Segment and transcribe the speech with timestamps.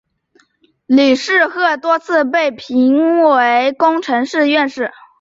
[0.87, 4.91] 李世鹤多次被提名为工程院院士。